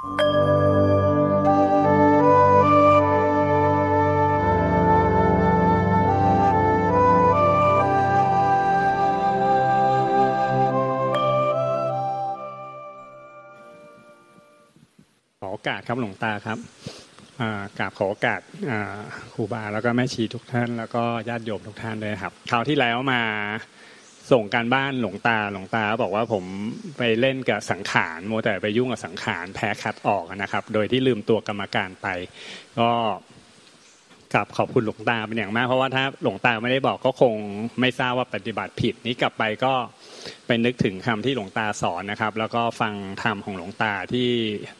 [0.00, 16.58] ขอโอกาสครับหลวงตาครับ
[17.78, 18.40] กราบขอโอกาส
[19.34, 23.22] ครูบาแล้วก็แม่ชีทุกท่าน แล้วก็ญาติโยมทุกท่านเลยครับคราวที่แล้วมา
[24.32, 26.44] ส่งการบ้านหลวงตาหลวงตาบอกว่าผม
[26.98, 32.06] ไปเล่นกับสังขารโมแต่ไปยุ่งกับสังขารแพ้คัดออกนะครับ โดยที่ลืมตัวกรรมการไป
[32.80, 32.90] ก็
[34.34, 37.34] กลับขอบคุณหลวงตาเป็นอย่างมาก เพราะว่าถ้าหลวงตาไม่ได้บอกก็คง
[37.80, 39.72] ไม่ทราบว่าปฏิบัติผิดนี้กลับไปก็
[40.46, 44.28] ไปนึกถึงคำที่หลวงตาสอนนะครับ แล้วก็ฟังธรรมของหลวงตาที่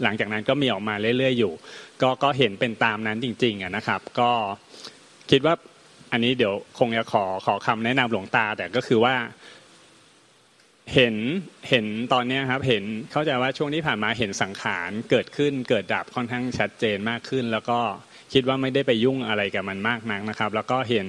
[0.02, 1.52] หลังจากนั้นก็มีออกมาเรื่อยๆอยู่
[2.02, 4.30] ก็ก็เห็นเป็นตามนั้นจริงๆนะครับ ก็
[5.30, 5.54] คิดว่า
[6.12, 9.14] อันนี้เดี๋ยวคงจะขอขอคำแนะนำหลวงตาแต่ก็คือว่า
[10.94, 11.16] เห็น
[11.68, 17.78] เห็นตอนนี้ครับเห็นเข้าใจว่าช่วงที่ผ่านมาเห็นสังขารเกิดขึ้นเกิดดับค่อนข้างชัดเจนมากขึ้น แล้วก็
[18.32, 21.06] คิดว่าไม่ได้ไปยุ่งอะไรกับมันมากนักนะครับ แล้วก็เห็น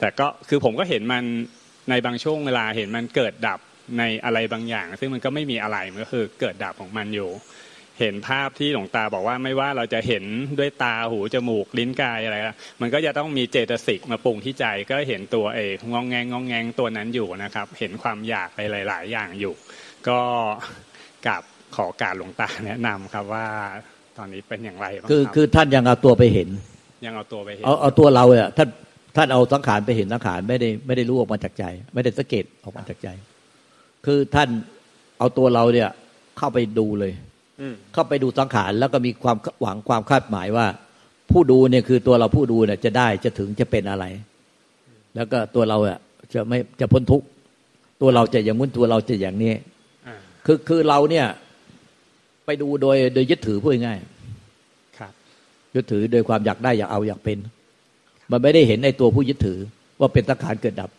[0.00, 1.24] แต่ก็คือผมก็เห็นมัน
[1.90, 3.60] ในบางช่วงเวลาเห็นมันเกิดดับ
[3.98, 7.30] ในอะไรบางอย่าง ซึ่งมันก็ไม่มีอะไรมันก็คือเกิดดับของมันอยู่
[8.00, 10.24] เห็นภาพที่หลวงตาบอกว่าไม่ว่าเราจะเห็น
[10.58, 12.36] ด้วยตาหูจมูกลิ้นกายอะไร
[12.80, 19.54] มันก็จะต้องมีเจตสิกมาปรุงที่ใจก็เห็นตัวเองงองแงงงองแงงตัวนั้นอยู่นะครับ เห็นความอยากอะไรหลาย ๆ อย่างอยู่
[20.08, 20.18] ก็
[21.26, 21.42] กับ
[21.76, 23.46] ขอการหลวงตาแนะนำครับว่า
[24.18, 26.48] ตอนนี้เป็นอย่างไรบ้างคือคือท่านยังเอาตัวไปเห็น
[27.06, 28.68] ยังเอาตัวไปเห็นเอาเอาตัวเราเนี่ยท่าน
[29.16, 33.08] ท่านเอาสังขารไปเห็นสังขารไม่ได้ไม่ได้รู้ออกมาจากใจ ไม่ได้สังเกตออกมาจากใจ
[34.06, 34.48] คือท่าน
[35.18, 35.90] เอาตัวเราเนี่ย
[36.38, 37.12] เข้าไปดูเลย
[37.92, 40.66] เข้าไปดูสังขารแล้วก็มีความหวังความคาดหมายว่า
[41.30, 44.04] ผู้ดูเนี่ยคือตัวเราผู้ดูเนี่ยจะได้จะถึงจะเป็นอะไร
[45.14, 45.98] แล้วก็ตัวเราอะ
[46.34, 47.26] จะไม่จะพ้นทุกข์
[48.00, 49.52] ตัวเราจะอย่างมุ้นตัวเราจะอย่างนี้
[50.46, 51.26] คือคือเราเนี่ย
[52.46, 53.98] ไปดูโดยโดยยึดถือพูดง่าย
[54.98, 55.12] ครับ
[55.74, 57.38] ยึดถือโดยความอยากได้อยากเอาอยากเป็น
[58.30, 59.58] มันไม่ได้เห็นในตัวผู้ยึดถือ
[60.00, 60.90] ว่าเป็นสังขารเกิดดับ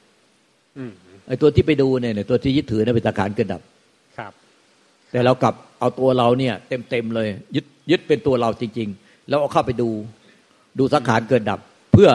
[1.27, 3.78] ไอ้ตัวที่ไปดูเนี่ยตัวที่ยึดถือเนี่ยเป็นสังขารเกิดดับครับ
[5.11, 9.89] แต่เรากลับเอาตัวเราเนี่ย เต็มเต็มเลย ยึดยึดเป็นตัวเราจริง ๆ แล้วเอาเข้าไปดู
[10.79, 11.59] ดูสังขารเกิดดับ
[11.93, 12.09] เพื่อ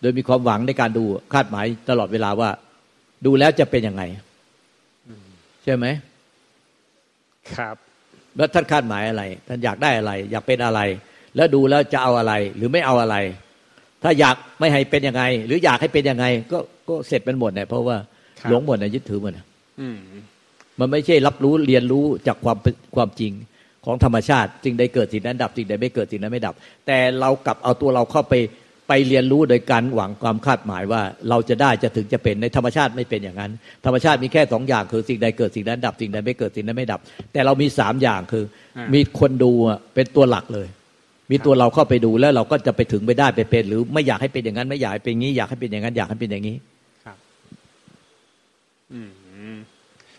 [0.00, 2.50] โดยมีความหวังในการดูคาดหมายตลอดเวลาว่า
[3.26, 4.02] ดูแล้วจะเป็นยังไง
[5.64, 5.86] ใช่ไหม
[7.54, 7.76] ครับ
[8.36, 10.80] แล้วท่านคาดหมายอะไร ท่านอยากได้อะไร อยากเป็นอะไร
[11.36, 13.16] แล้วดูแล้วจะเอาอะไร หรือไม่เอาอะไร
[14.02, 16.58] ถ้าอยากไม่ให้เป็นยังไง หรืออยากให้เป็นยังไง ก็
[16.88, 17.96] ก็เสร็จเป็นหมดเนี่ยเพราะว่า
[18.48, 19.32] หลงหมดเนี่ยยึดถือหมด
[20.80, 22.58] มันไม่ใช่รับรู้เรียนรู้จากความ
[22.96, 23.32] ความจริง
[23.84, 26.54] ของธรรมชาติจึงได้เกิดสิ่งนั้นดับสิ่งใดไม่เกิดสิ่งนั้นไม่ดับ
[26.86, 28.34] แต่เรากลับเอาตัวเราเข้าไป
[28.88, 33.52] ไปเรียนรู้โดยการหวังความคาดหมายว่าเราจะได้จะถึงจะเป็นในธรรมชาติไม่เป็นอย่างนั้น
[33.84, 37.00] ธรรมชาติมีแค่สองอย่างคือสิ่งใดเกิดสิ่งนั้นดับสิ่งใดไม่เกิดสิ่งนั้นไม่ดับ
[37.32, 38.44] แต่เรามีสามอย่างคือ
[38.94, 39.52] มีคนดู
[39.94, 40.68] เป็นตัวหลักเลย
[41.30, 46.56] มีตัวเราเข้าไปดูแล้วเราก็จะไปถึงไปได้ไปเป็น หรือไม่อยากให้เป็นอย่างนั้นไม่อยากให้เป็นงี้อยากให้เป็นอย่างนั้นอยากให้เป็นอย่างนี้
[47.04, 47.16] ครับ
[48.92, 49.10] อืม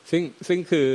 [0.10, 0.90] ซึ่งซึ่งคือ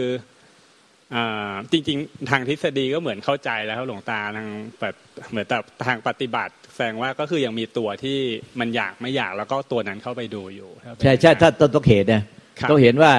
[1.73, 4.49] จริง ๆ ทางทฤษฎีก็เหมือนเข้าใจแล้วครับหลวงตาทาง
[4.81, 4.95] แบบ
[5.31, 8.19] เหมือนแต่ทางปฏิบัติแสดงว่าก็คือยังมีตัวที่
[8.61, 10.71] มันอยากไม่อยากแล้วก็ตัวนั้นเข้าไปดูอยู่
[11.03, 12.23] ใช่ใช่ถ้าต้นต้องเหตุเนี่ย
[12.71, 13.13] ต้องเห็นว่า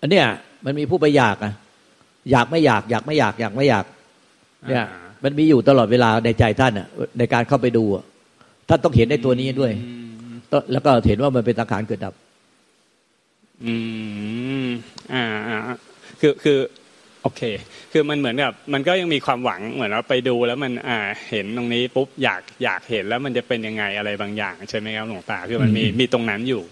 [0.00, 0.26] อันเนี้ย
[0.64, 1.52] มันมีผู้ไปอยากอะ
[2.30, 3.84] อยากไม่อยาก อยากไม่อยากอยากไม่อยาก
[4.68, 4.84] เนี่ย
[5.24, 6.88] มันมีอยู่ตลอดเวลาในใจท่านอะ
[7.18, 7.84] ในการเข้าไปดู
[8.68, 9.72] ท่านต้องเห็นในตัวนี้ด้วย
[10.72, 12.14] แล้วก็เห็นว่ามันเป็นสังขารเกิดดับ
[13.64, 13.74] อื
[14.66, 14.68] ม
[15.12, 15.58] อ่าอ่า
[16.20, 16.58] คือคือ
[17.22, 17.42] โอเค
[17.92, 20.98] คือมันเหมือนกับมันก็ยังมีความหวังเหมือนเราไปดูแล้วมันอ่า
[21.28, 26.62] เห็นตรงนี้ปุ๊บอยากอยากเห็นแล้วมันจะเป็นยังไงอะไรบางอย่างใช่ไหมครับหลวงตาคือมันมีมีตรงนั้นอยู่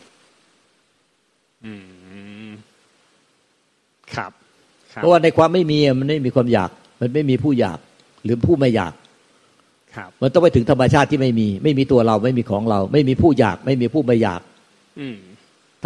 [1.65, 1.73] อื
[2.47, 2.49] ม
[4.15, 4.33] ครับ
[4.95, 6.71] เพราะว่าในความไม่มีมันไม่มีความอยาก
[7.01, 7.79] มันไม่มีผู้อยาก
[8.25, 8.93] หรือผู้ไม่อยาก
[9.97, 14.41] ครับ มันต้องไปถึงธรรมชาติที่ไม่มี ไม่มีตัวเราไม่มีของเรา ไม่มีผู้อยาก ไม่มีผู้ไม่อยาก
[15.01, 15.17] อืม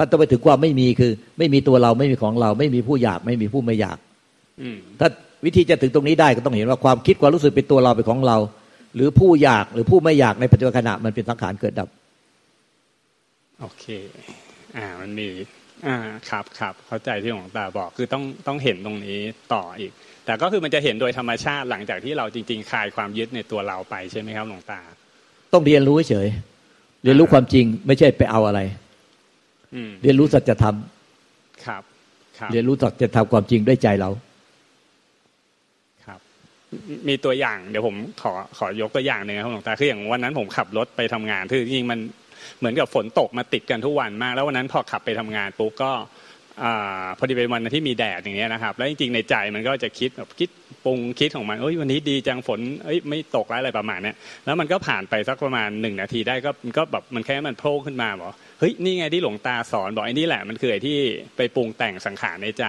[0.01, 3.99] ถ้าต้องไปถึงความไม่มีคือ ไม่มีตัวเราไม่มีของเรา ไม่มีผู้อยากไม่มีผู้ไม่อยาก
[5.01, 5.09] ถ้า
[5.45, 8.37] วิธีจะถึงตรงนี้ได้ก็ต้องเห็นว่าความคิดความรู้สึกเป็นตัวเราเป็นของเรา
[8.95, 11.89] หรือผู้อยากหรือผู้ไม่อยากในปัจจุบันขณะมันเป็นสังขารเกิดดับ
[13.61, 13.85] โอเค
[14.77, 15.29] อ่ามันมี
[15.87, 15.97] อ่า
[16.29, 19.19] ครับครับเข้าใจที่หลวงตาบอกคือต้องต้องเห็นตรงนี้
[19.55, 19.93] ต่ออีก
[20.25, 24.81] แต่ก็คือมันจะเห็นโดยธรรมชาติหลังจากที่เราจริง ๆคลายความยึดในตัวเราไปใช่ไหมครับหลวงตา
[25.53, 26.29] ต้องเรียนรู้เฉย
[27.05, 28.61] เรียนรู้ความจริงไม่ใช่ไปเอาอะไร
[30.03, 30.77] เรียนรู้สัจธรรม
[31.67, 31.83] ครับ
[32.53, 34.11] เรียนรู้สัจธรรมความจริงด้วยใจเรา
[37.09, 41.99] มีตัวอย่าง เดี๋ยวผมขอขอยกตัวอย่างหนึ่งครับหลวงตาคืออย่างวันนั้นผมขับรถไปทำงานคือจริงมัน
[42.59, 45.91] เหมือนกับฝนตกมาติดกันทุกวันมาก แล้ววันนั้นพอขับไปทำงานปุ๊บก็
[46.63, 46.65] อ
[47.19, 50.49] พอดีเป็นวันที่มีแดดอย่างเงี้ยนะครับ แล้วจริงๆในใจมันก็จะคิดแบบคิด
[50.85, 58.29] ปรุงคิดของมันเอ้ยวันนี้ดีจังฝนเอ้ยไม่ตกแล้วอะไรประมาณเนี้ยแล้วมันก็ผ่านไปสักประมาณหนึ่งนาทีได้ก็มันก็แบบมันแค่มันโผล่ขึ้นมาบอก
[58.61, 60.99] เฮ้ยนี่ไงที่หลวงตาสอนบอกไอ้นี่แหละมันคือไอ้ที่
[61.37, 62.65] ไปปรุงแต่งสังขารในใจ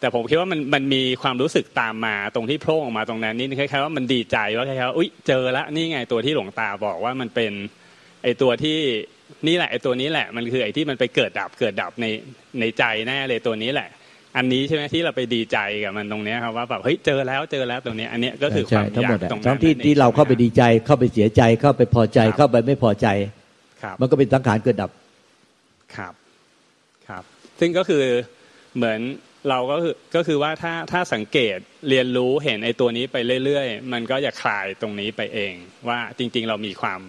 [0.00, 7.52] แต่ผมคิดว่ามันมันมีความรู้สึกตามมาตรงที่โผล่ออกมาตรงนั้นนี่คล้ายๆว่ามันดีใจว่าคล้ายๆว่าอุ้ยเจอแล้วนี่ไงตัวที่หลวงตาบอกว่ามันเป็น
[8.22, 8.78] ไอ้ตัวที่
[9.46, 12.06] นี่แหละไอ้ตัวนี้แหละ มันคือไอ้ที่มันไปเกิดดับเกิดดับใน
[12.60, 13.88] ในใจแน่เลยตัวนี้แหละ
[14.36, 23.08] อันนี้ใช่ไหมที่เราไปดีใจกับมันตรงเนี้ยครับว่าแบบเฮ้ยเจอแล้วเจอแล้วตรงนี้ อันเนี้ยก็คือคใช่วามทั้งอหมยาดกอะตรงนั้นทั้งที่นั่นองที่เราเข้าไปดีใจเข้าไปเสียใจเข้าไปพอใจครับเข้าไปไม่พอใจ
[23.82, 24.90] ครับมันก็เป็นสังขารเกิดดับ
[25.96, 26.14] ครับ
[27.08, 27.24] ครับ
[27.60, 28.04] ซึ่งก็คือ
[28.76, 29.00] เหมือน
[29.48, 31.58] เราก็คือก็คือว่าถ้าถ้าสังเกต
[31.88, 35.52] เรียนรู้เห็นไอ้ตัวนี้ไปเรื่อยๆ มันก็จะคลายตรงนี้ไปเอง
[35.88, 37.00] ว่าจริง ๆ เรามีความ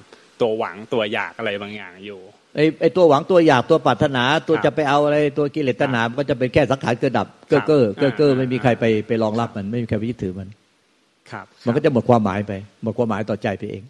[0.42, 2.22] ตัวหวังตัวอยากอะไรบางอย่างอยู่
[2.56, 10.50] ไอ้ไอ้ตัวหวังตัวอยากตัวปรารถนาตัวครับจะไปเอาอะไรตัวกิเลสตัณหามันก็จะเป็นแค่สังขารเกิดดับเก้อเก้อเก้อเก้อไม่มีใครไปไปรองรับมันไม่มีใครไปยึดถือมัน
[11.32, 12.54] ครับ มันก็จะหมดความหมายไป
[12.84, 13.84] หมดความหมายต่อใจไปเอง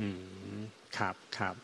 [0.00, 0.08] อื
[0.56, 0.58] ม
[0.98, 1.54] ครับครับ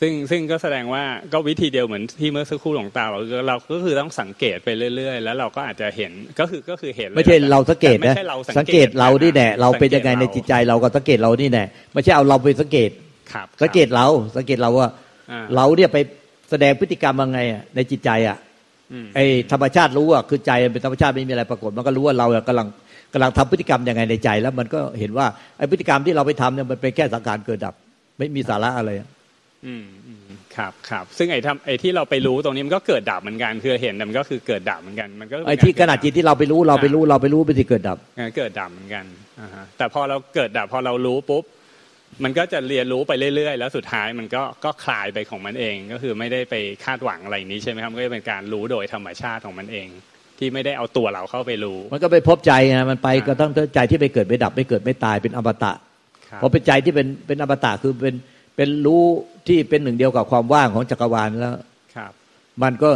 [0.00, 1.02] ซึ่งซึ่งก็แสดงว่า
[1.32, 12.90] ก็วิธีเดียวเหมือนที่เมื่อสักครู่หลวงตาบอกคือเราก็คือต้องสังเกตไปเรื่อยๆ แล้วเราก็อาจจะเห็นก็คือก็คือเห็นลยไม่ใช่เราสังเกตแต่นะไม่ใช่เราสังเกตเรานี่แน่เราเป็นยังไงในสักตจิตใจเราก็สังเกตเรานี่แน่ไม่ใช่เอาเราไปสังเกต
[13.32, 14.06] ครับสังเกตเรา
[14.36, 14.88] สังเกตเราว่า
[15.30, 15.98] อ่า เราเนี่ยไป
[16.50, 18.36] แสดงพฤติกรรมยังไงอะในจิตใจอะ
[18.92, 22.68] อืมไอ้ธรรมชาติรู้อะคือใจมันเป็นธรรมชาติไม่มีอะไรปรากฏมันก็รู้ว่าเราอะกำลัง
[23.12, 25.26] กำลังทำพฤติกรรมยังไงในใจ แล้วมันก็เห็นว่า
[25.58, 27.74] ไอ้พฤติกรรมที่เราไปทำเนี่ยมันเป็นแค่สังขารเกิดดับ
[28.18, 28.90] ไม่มีสาระอะไร
[29.64, 30.22] อะอืมอืม
[30.56, 39.04] ครับครับซึ่งไอ้ทำไอ้ที่เราไปรู้ตรงนี้มันก็เกิดดับเหมือนกันคือเห็นแต่มันก็คือเกิดดับเหมือนกันมันก็ไอ้ที่ขนาดจิตที่เราไปรู้เราไปรู้เราไปรู้เป็นที่เกิดดับอ่าเกิดดับเหมือนกัน
[39.40, 41.44] อ่าฮะแต่พอเราเกิดดับพอเรารู้ปุ๊บ
[42.24, 46.54] มันก็จะเรียนรู้ไปเรื่อยๆ แล้วสุดท้ายมันก็ก็คลายไปของมันเองก็คือไม่ได้ไป
[46.84, 49.88] คาดหวังอะไรนี้ใช่ไหมครับมันก็จะเป็นการรู้โดยธรรมชาติของมันเอง
[50.38, 55.72] ที่ไม่ได้เอาตัวเราเข้าไปรู้ มันก็ไปพบใจไงมันไปอ่าก็ต้องใจที่ไปเกิดไม่ดับไม่เกิดไม่ตายเป็นอมตะ
[56.28, 58.14] ครับพอเป็นใจที่เป็นเป็นอมตะคือเป็น
[58.56, 59.02] เป็นรู้
[59.48, 61.54] ที่เป็นหนึ่งเดียวกับความว่างของจักรวาลแล้ว
[61.96, 62.12] ครับ
[62.62, 62.90] มันก็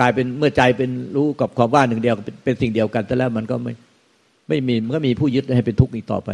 [0.00, 3.72] กลายเป็นเมื่อใจเป็นรู้กับความว่างหนึ่งเดียวเป็นเป็นสิ่งเดียวกันแต่แล้วมันก็ไม่
[4.48, 6.30] ไม่มีมันก็มีผู้ยึดให้เป็นทุกข์อีกต่อไป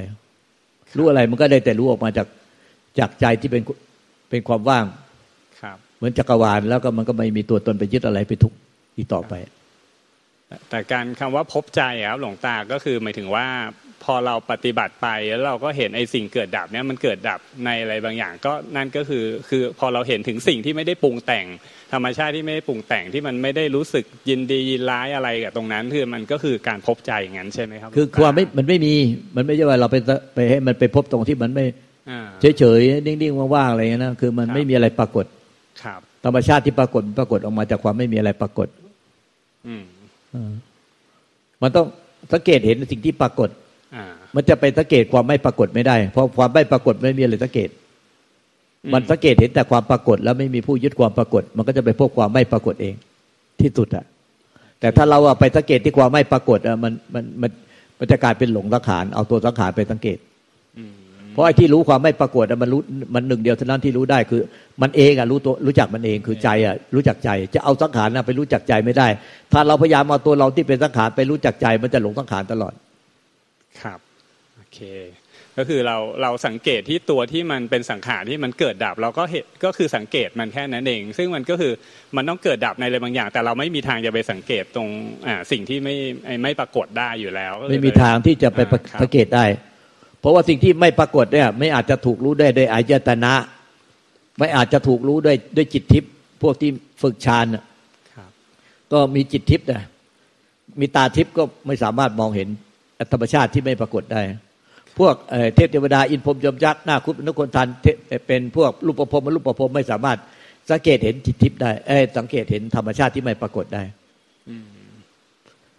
[0.97, 2.27] รู้อะไรมันก็ได้แต่รู้ออกมาจาก
[2.99, 3.63] จากใจที่เป็น
[4.31, 4.85] เป็นความว่าง
[5.63, 8.57] ครับ เหมือนจักรวาลแล้วก็มันก็ไม่มีตัวตนไปยึดอะไรไปทุกข์
[8.97, 9.35] อีกต่อไป
[10.69, 13.47] แต่การคำว่าพบใจอะครับหลวงตาก็คือหมายถึงว่า
[14.05, 21.47] พอเราปฏิบัติไปแล้วเราก็เห็นไอ้สิ่งเกิดดับเนี่ยมันเกิดดับในอะไรบางอย่าง ก็นั่นก็คือคือพอเราเห็นถึงสิ่งที่ไม่ได้ปรุงแต่ง
[21.93, 28.95] ธรรมชาติที่ไม่ได้ปรุงแต่งที่มันไม่ได้รู้สึกยินดียินร้ายอะไรกับตรงนั้นคือมันก็คือการพบใจอย่างนั้นใช่ไหมครับ คือความไม่มันไม่มี
[29.37, 29.97] มันไม่ใช่ว่าเราไป
[30.35, 31.65] ไปให้มันไปพบตรงที่มันไม่
[32.11, 32.29] อ่า
[32.59, 35.27] เฉยๆนิ่งๆว่างๆอะไรอย่างนี้ยนะคือมันครับไม่มีอะไรปรากฏ
[35.83, 38.69] ครับ ธรรมชาติที่ปรากฏมันปรากฏออกมาจากความไม่มีอะไรปรากฏ
[39.67, 39.85] อืม
[40.33, 40.53] เออ
[41.63, 41.87] มันต้อง
[42.33, 43.61] สังเกตเห็นสิ่งที่ปรากฏอ่า
[44.35, 47.69] มันจะไปสังเกตความไม่ปรากฏไม่ได้ เพราะความไม่ปรากฏไม่มีอะไรสังเกต
[48.93, 52.95] มันสังเกตเห็นแต่ความปรากฏ แล้วไม่มีผู้ยึดความปรากฏ มันก็จะไปพบความไม่ปรากฏเอง
[53.61, 54.05] ที่สุดอะ
[54.81, 57.51] แต่ถ้าเราอะไปสังเกตที่ความไม่ปรากฏอะมันมันมัน
[57.99, 60.19] มันจะกลายเป็นหลงสังขารเอาตัวสังขารไปสังเกต
[60.79, 60.93] อืม
[61.33, 62.81] เพราะไอ้ที่รู้ความไม่ปรากฏอะมันรู้
[63.15, 64.41] มันหนึ่งเดียวเท่านั้นที่รู้ได้คือ
[64.83, 69.09] มันเองอะรู้ตัวรู้จักมันเองคือใจอะรู้จักใจ จะเอาสังขารนะไปรู้จักใจไม่ได้
[69.53, 72.73] ถ้าเราพยายามเอาตัวเราที่เป็นสังขารไปรู้จักใจ มันจะหลงสังขารตลอด
[73.81, 73.99] ครับ
[74.57, 74.81] โอเค
[75.57, 81.73] ก็คือเราเราสังเกตที่ตัวที่มันเป็นสังขารที่มันเกิดดับ เราก็เห็นก็คือสังเกตมันแค่นั้นเอง ซึ่งมันก็คือ
[82.17, 84.89] มันต้องเกิดดับในอะไรบางอย่าง แต่เราไม่มีทางจะไปสังเกตตรง
[85.27, 85.95] อ่าสิ่งที่ไม่
[86.27, 89.45] ไอ้ไม่ปรากฏได้อยู่แล้วก็คือไม่มีทางที่จะไปอ่าครับสังเกตได้
[90.21, 93.35] เพราะว่าสิ่งที่ไม่ปรากฏเนี่ย ไม่อาจจะถูกรู้ได้ด้วยอายตนะ
[94.39, 96.11] ไม่อาจจะถูกรู้ด้วยด้วยจิตทิพย์
[96.43, 96.71] พวกที่
[97.03, 97.65] ฝึกฌานน่ะ
[98.17, 98.31] ครับ
[98.93, 99.83] ก็มีจิตทิพย์นะ
[100.81, 102.49] มีตาทิพย์ก็ไม่สามารถมองเห็น
[103.13, 104.23] ธรรมชาติที่ไม่ปรากฏได้
[104.99, 105.15] พวก
[105.55, 107.69] เทพเทวดาอินพรมยมยักษ์หน้าคุปนกคนทัน
[108.27, 110.19] เป็นพวกรูปประพรมรูปประพรมไม่สามารถ
[110.71, 111.71] สังเกตเห็นจิตทิพย์ได้
[112.19, 113.83] สังเกตเห็นธรรมชาติที่ไม่ปรากฏได้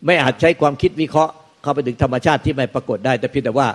[0.06, 3.68] ไม่อาจใช้ความคิดวิเคราะห์เข้าไปถึงธรรมชาติที่ไม่ปรากฏได้ แต่เพียงแต่ว่า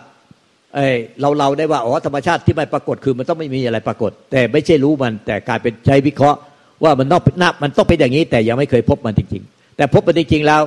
[0.74, 0.86] เอ้
[1.20, 6.38] เราเราได้ว่าอ๋อธรรมชาติที่ไม่ปรากฏคือมันต้องไม่มีอะไรปรากฏ แต่ไม่ใช่รู้มัน แต่กลายเป็นใช้วิเคราะห์
[6.84, 10.62] ว่ามันต้องน่ามันต้องเป็นอย่างนี้ แต่ยังไม่เคยพบมันจริง ๆ แต่พบมันจริงๆแล้ว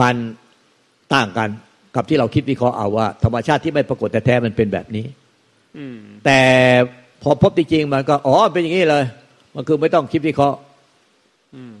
[0.00, 0.14] มัน
[1.14, 1.48] ต่างกัน
[1.96, 5.06] กับที่เราคิดวิเคราะห์เอาว่า ธรรมชาติที่ไม่ปรากฏแต่แท้มันเป็นแบบนี้
[5.78, 6.40] อืมแต่
[7.22, 9.04] พอพบจริงๆมันก็อ๋อเป็นอย่างนี้เลย
[9.54, 10.58] มันคือไม่ต้องคิดวิเคราะห์
[11.56, 11.76] อืม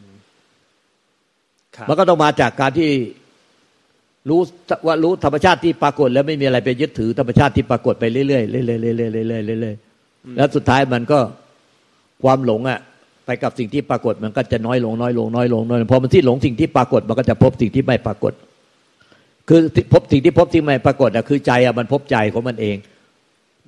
[1.76, 2.90] ครับมันก็ต้องมาจากการที่
[4.28, 4.40] รู้
[4.86, 11.18] ว่ารู้ธรรมชาติที่ปรากฏ แล้วไม่มีอะไรไปยึดถือธรรมชาติที่ปรากฏไปเรื่อยๆเรื่อยๆเรื่อยๆเรื่อยๆเรื่อยๆเรื่อยๆแล้วสุดท้ายมันก็
[12.22, 12.80] ความหลงอะ
[13.26, 18.32] ไปกับสิ่งที่ปรากฏ มันก็จะน้อยลงน้อยลงน้อยลงน้อยลงพอมันที่หลงสิ่งที่ปรากฏ มันก็จะพบสิ่งที่ไม่ปรากฏ
[19.54, 22.76] คือคือพบสิ่งที่พบที่ไม่ปรากฏอะคือใจอะมันพบใจของมันเอง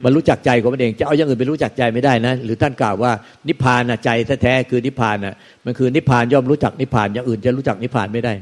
[0.05, 3.12] มันรู้จักใจของมันเอง จะเอาอย่างอื่นไปรู้จักใจไม่ได้นะ หรือท่านกล่าวว่า
[3.49, 4.11] นิพพานอะใจ
[4.43, 8.35] แท้ๆคือนิพพานอะมันคือนิพพานย่อมรู้จักนิพพานอย่างอื่นจะรู้จักนิพพานไม่ได้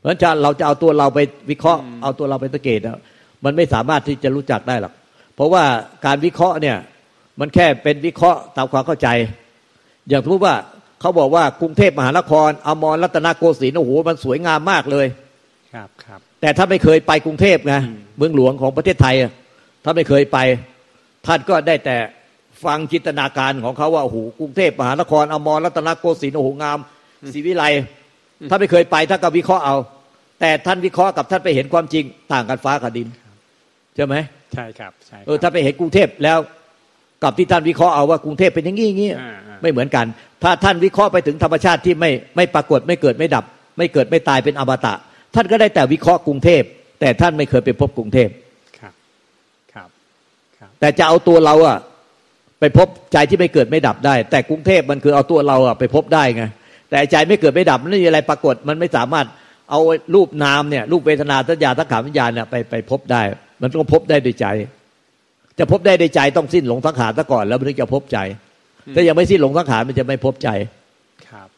[0.00, 1.18] พราะฉะนั้นเราจะเอาตัวเราไป
[1.50, 2.98] วิเคราะห์เอาตัวเราไปสังเกตอะ
[3.44, 4.92] มันไม่สามารถที่จะรู้จักได้หรอก
[5.34, 5.64] เพราะว่า
[6.06, 6.76] การวิเคราะห์เนี่ย
[7.40, 9.08] มันแค่เป็นวิเคราะห์ตามความเข้าใจ
[10.08, 10.56] อย่างสมมติว่า
[11.00, 15.06] เขาบอกว่ากรุงเทพมหานครอมรรัตนโกสินทร์โอ้โหมันสวยงามมากเลย
[15.76, 19.32] ครับครับ แต่ถ้าไม่เคยไปกรุงเทพไงอืมเมืองหลวงของประเทศไทยอะ
[19.84, 20.38] ถ้าไม่เคยไป
[21.26, 21.96] ท่านก็ได้แต่
[22.64, 26.78] ฟังจินตนาการของเขาว่าโอ้โหกรุงเทพมหานครอมรรัตนโกสินทร์โอ้โหงาม
[27.34, 27.64] ศรีวิไล
[28.50, 29.76] ถ้าไม่เคยไปท่านก็วิเคราะห์เอา
[30.40, 33.08] แต่ท่านวิเคราะห์กับท่านไปเห็นความจริงต่างกันฟ้ากับดิน
[33.96, 34.14] ใช่ไหม
[34.54, 36.38] ใช่ครับใช่ครับเออถ้าไปเห็นกรุงเทพแล้ว
[37.22, 40.06] กับที่ท่านวิเคราะห์เอาว่ากรุงเทพเป็นอย่างนี้อย่างนี้อ่าอ่าไม่เหมือนกัน
[40.42, 43.44] ถ้าท่านวิเคราะห์ไปถึงธรรมชาติที่ไม่ไม่ปรากฏไม่เกิดไม่ดับ
[43.78, 44.94] ไม่เกิดไม่ตายเป็นอมตะ
[45.36, 46.62] ท่านก็ได้แต่วิเคราะห์กรุงเทพ
[47.00, 48.28] แต่ท่านไม่เคยไปพบกรุงเทพ
[48.78, 48.92] ครับ
[49.74, 49.88] ครับ
[50.58, 51.78] ครับ แต่จะเอาตัวเราอะ
[52.60, 56.44] ไปพบใจที่ไม่เกิดไม่ดับได้ แต่กรุงเทพมันคือเอาตัวเราอะไปพบได้ไง
[56.90, 59.26] แต่ใจไม่เกิดไม่ดับมันไม่มีอะไรปรากฏมันไม่สามารถ
[59.70, 59.80] เอา
[60.14, 63.22] รูปนามเนี่ยรูปเวทนาสัญญาสังขารวิญญาณเนี่ยไปไปพบได้
[63.62, 64.46] มันต้องพบได้ด้วยใจ
[65.58, 68.18] จะพบได้ด้วยใจต้องสิ้นหลงสังขารซะก่อนแล้วมันถึงจะพบใจ
[68.94, 70.48] ถ้ายังไม่สิ้นหลงสังขารมันจะไม่พบใจ
[71.28, 71.48] ครับ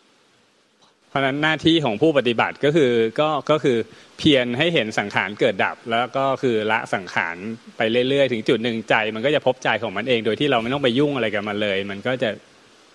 [1.09, 3.77] เพราะฉะนั้นหน้าที่ของผู้ปฏิบัติก็คือก็ก็คือ
[4.19, 7.37] เพียรให้เห็นสังขารเกิดดับ แล้วก็คือละสังขาร
[7.77, 12.31] ไปเรื่อยๆ ถึงจุดหนึ่งใจ มันก็จะพบใจของมันเอง โดยที่เราไม่ต้องไปยุ่งอะไรกับมันเลย มันก็จะ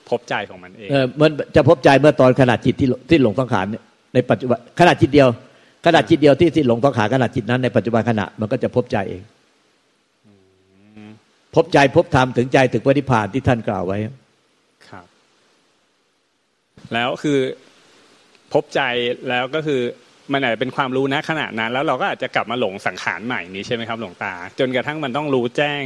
[0.09, 5.29] พบใจของมันเองเออมันจะพบใจเมื่อตอนขณะจิตที่ที่หลงสังขารเนี่ยในปัจจุบันขณะจิตเดียว
[5.85, 9.21] ขณะจิตเดียวที่ที่หลงสังขารขณะจิตนั้นในปัจจุบันขณะมันก็จะพบใจเอง
[11.55, 13.97] พบใจพบธรรมถึงใจถึงปฏิพานที่ท่านกล่าวไว้
[14.89, 15.05] ครับ
[16.93, 17.39] แล้วคือ
[18.53, 18.81] พบใจ
[19.29, 19.81] แล้วก็คือ
[20.33, 25.83] มันอาจจะเป็นความรู้นะขณะนั้น แล้วเราก็อาจจะกลับมาหลงสังขารใหม่นี้ใช่ไหมครับหลวงตา จนกระทั่งมันต้องรู้แจ้ง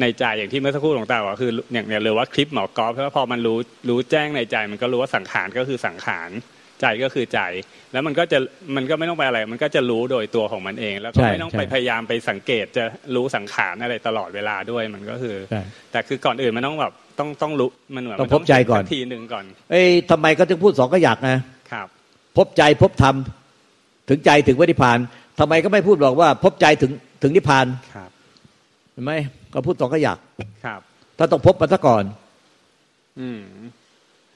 [0.00, 6.30] ในใจอย่างที่เมื่อสักครู่หลวงตาบอกคืออย่างเนี่ยเลยว่าคลิปหมอกอล์ฟเพราะว่าพอมันรู้รู้แจ้งในใจ มันก็รู้ว่าสังขารก็คือสังขาร
[6.80, 7.40] ใจก็คือใจ
[7.92, 8.38] แล้วมันก็จะ
[8.76, 21.36] มันก็ไม่ต้องไปอะไร มันก็จะรู้โดยตัวของมันเอง แล้วก็ใช่ไม่ต้องไปใช่พยายามไปสังเกตจะรู้สังขารอะไรตลอดเวลาด้วยมันก็คือใช่แต่คือก่อนอื่นมันต้องแบบต้องต้องรู้มันเหมือนต้องมันพบใจก่อนเห็สัทีหนึ่งก่อน เอ้ยทำไมก็ถึงพูดสองก็อยากนะ
[21.72, 21.86] ครับ
[22.36, 23.14] พบใจพบธรรม
[24.08, 24.98] ถึงใจถึงปฏิพาน
[25.40, 26.92] ทำไมก็ไม่พูดบอกว่า พบใจถึง
[27.22, 28.10] ถึงนิพพานครับ
[28.92, 29.12] เห็นไหม
[29.54, 30.18] ก็พูดสองก็อยาก
[30.64, 30.80] ครับ
[31.18, 32.04] ถ้าต้องพบมาซะก่อน
[33.20, 33.40] อืม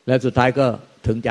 [0.07, 0.67] แล้วสุดท้ายก็
[1.07, 1.31] ถึงใจ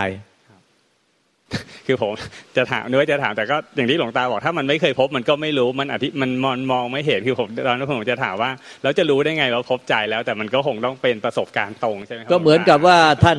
[1.88, 2.12] คือผม
[2.58, 8.52] จะถามนึกว่าจะถามแต่ก็อย่างที่หลวงตาบอกถ้ามันไม่เคยพบมันก็ไม่รู้มันอธิมันมองมองไม่เห็นคือผมตอนนั้นผมจะถามว่า
[8.84, 13.38] แล้วจะรู้ได้ไงว่าพบใจแล้ว แต่มันก็คงต้องเป็นประสบการณ์ตรงใช่ไหมครัก็เหมือนกับว่าท่าน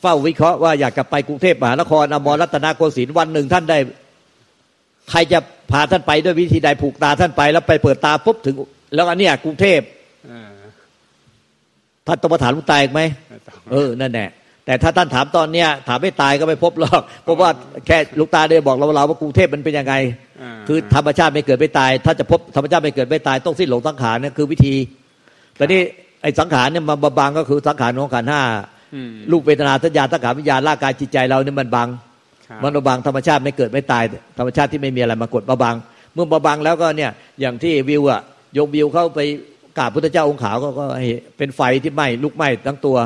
[0.00, 3.78] เฝ้าวิเคราะห์ว่าอยากจะไปกรุงเทพมหานครอมรรัตนโกสินทร์วันหนึ่งท่านได้
[5.10, 5.38] ใครจะ
[5.70, 8.54] พาท่านไปด้วยวิธีใดผูกตาท่านไป แล้วไปเปิดตาปุ๊บถึง
[8.94, 9.80] แล้วอันเนี้ยกรุงเทพ
[12.06, 14.30] ท่านต้องมาถามลุงตาอีกไหมไม่ต้องเออนั่นแหละ
[14.66, 17.50] แต่ถ้าท่านถามตอนเนี้ยถามไม่ตายก็ไม่พบหรอกเพราะว่า
[17.86, 24.76] แค่ลุงตาได้บอกเราเราว่ากรุงเทพมันเป็นยังไงาคือธรรมชาติไม่เกิดไม่ตาย ถ้าจะพบธรรมชาติไม่เกิดไม่ตายต้องสิ้นหลงสังขารเนี่ยคือวิธี
[25.56, 25.80] แต่นี่
[26.22, 28.42] ไอ้สังขารเนี่ยมันบางก็คือสังขารของขันธ์ห้า
[28.94, 31.88] อืมรูปเวทนาสัญญาสังขารวิญญาณร่างกายจิตใจเราเนี่ยมันบัง
[32.48, 34.04] ครับมันบางธรรมชาติไม่เกิดไม่ตาย
[34.38, 35.76] ธรรมชาติที่ไม่มีอะไรมากดมาบัง
[36.14, 38.20] เมื่อมาบังแล้วก็เนี่ยอย่างที่วิวอะ
[38.54, 39.20] โยมวิวเข้าไป
[39.78, 41.08] กราบพุทธเจ้าองค์ขาวก็ก็ให้
[41.38, 42.96] เป็นไฟที่ไหม้ลุกไหม้ทั้งตัว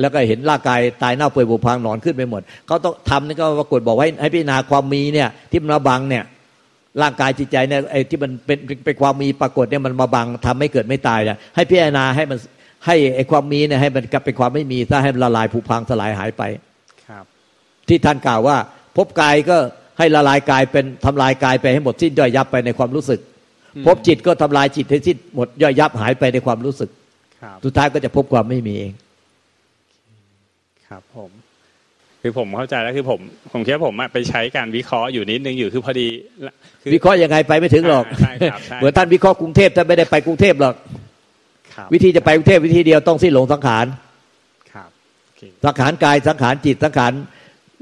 [0.00, 6.24] แล้วก็เห็นร่างกายตายเน่าเปื่อยผุพังหนอนขึ้นไปหมดเขาต้องทำนี่ก็ปรากฏบอกว่าให้ให้พิจารณาความมีเนี่ยที่มันมาบังเนี่ย
[7.02, 12.38] ร่างกายจิตใจเนี่ยไอ้ที่มันเป็นเป็นเป็นความมีปรากฏเนี่ยมันมาบังทำให้เกิดไม่ตายเนี่ยให้พิจารณาให้มัน
[12.86, 16.42] ให้ไอ้ความมีเนี่ยให้มันกลับเป็นความไม่มีถ้าให้มันละลายผุพังสลายหายไป
[17.08, 17.24] ครับ
[17.88, 18.56] ที่ท่านกล่าวว่า
[18.96, 19.56] พบกายก็
[19.98, 23.20] ให้ละลายกายเป็นทำลายกายไปให้หมดสิ้นย่อยยับไปในความรู้สึก
[23.74, 26.90] อืมพบจิตก็ทำลายจิตให้สิ้นหมดย่อยยับหายไปในความรู้สึก
[27.42, 28.92] ครับสุดท้ายก็จะพบความไม่มีเอง
[30.88, 31.30] ครับ ผม
[32.22, 33.20] คือผมเข้าใจแล้วคือผม
[33.52, 36.08] ผมคิดว่าผมอะไปใช้การวิเคราะห์อยู่นิดนึงอยู่คือพอดี
[36.82, 40.74] คือวิเคราะห์ยังไงไปไม่ถึงหรอกใช่ครับใช่เหมือนท่านวิเคราะห์กรุงเทพท่านไม่ได้ไปกรุงเทพหรอก
[41.74, 43.86] ครับวิธีจะไปกรุงเทพวิธีเดียวต้องสิ้นหลงสังขาร
[44.72, 44.88] ครับ
[45.26, 47.12] โอเคสังขารกายสังขารจิตสังขาร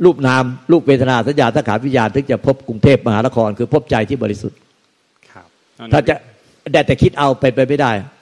[0.05, 4.59] รูปนามรูปเวทนาสัญญาสังขารวิญญาณถึงจะพบกรุงเทพมหานคร คือพบใจที่บริสุทธิ์
[5.31, 5.47] ครับ
[5.93, 6.15] ถ้าจะ
[6.73, 8.14] ได้แต่คิดเอาเป็นไปไม่ได้ครับ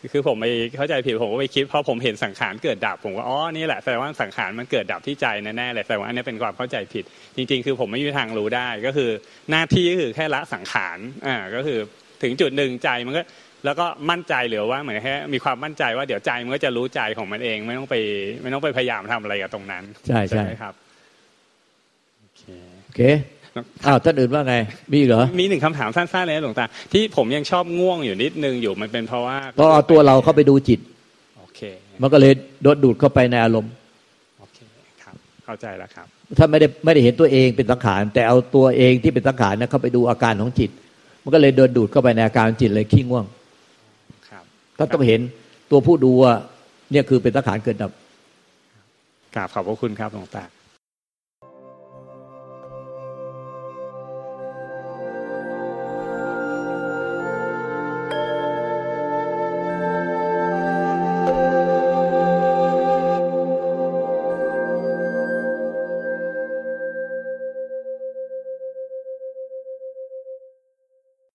[0.00, 7.04] ครับคือคือผมไปเข้าใจผิดผมก็ไปคิดเพราะผมเห็นสังขารเกิดดับผมก็อ๋อนี่แหละแสดงว่าสังขารมันเกิดดับที่ใจแน่ๆเลยแสดงว่าอันนี้เป็นความเข้าใจผิด
[7.36, 9.10] จริง ๆ คือผมไม่มีทางรู้ได้ก็คือ
[9.50, 11.78] หน้าที่ก็คือแค่ละสังขารอ่าก็คือ
[12.22, 13.22] ถึงจุดหนึ่งใจมันก็
[13.64, 17.96] แล้วก็มั่นใจหรือว่าเหมือนแค่มีความมั่นใจว่าเดี๋ยวใจมันก็จะรู้ใจของมันเองไม่ต้องไป
[18.42, 20.74] ไม่ต้องไปพยายามทำอะไรกับตรงนั้น ใช่ใช่ไหมครับ
[22.38, 22.44] เค
[22.84, 23.00] โอเค
[23.86, 24.54] อ้าวท่านอื่นว่าไง
[24.90, 30.80] มีอีกเหรอ มีหนึ่งคำถามสั้นๆเลยนะหลวงตา ที่ผมยังชอบง่วงอยู่นิดนึงอยู่มันเป็นเพราะว่าก็เอาตัวเราเข้าไปดูจิต
[31.38, 31.60] โอเค
[32.02, 33.72] มันก็เลยโดนดูดเข้าไปในอารมณ์
[34.38, 34.58] โอเค
[35.02, 35.14] ครับ
[35.44, 36.06] เข้าใจแล้วครับ
[36.38, 40.70] ถ้าไม่ได้ไม่ได้เห็นตัวเองเป็นสังขาร แต่เอาตัวเองที่เป็นสังขารนะเข้าไปดูอาการของจิต
[41.22, 43.24] มันก็เลยโดนดูดเข้าไปในอาการของจิตเลยขี้ง่วง
[44.28, 44.44] ครับ
[44.78, 45.20] ถ้าต้องเห็น
[45.70, 46.32] ตัวผู้ดูว่า
[46.90, 47.90] เนี่ยคือเป็นสังขารเกิดดับ
[49.34, 50.44] กราบขอบพระคุณครับหลวงตา